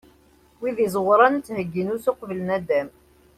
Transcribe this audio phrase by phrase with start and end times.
[0.59, 2.87] Wid iẓewren ttheggin usu uqbel naddam.